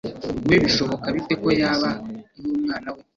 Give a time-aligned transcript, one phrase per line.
[0.47, 1.89] we bishoboka bite ko yaba
[2.39, 3.01] n umwana we